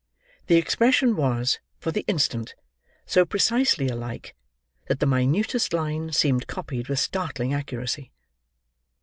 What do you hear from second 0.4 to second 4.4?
The expression was, for the instant, so precisely alike,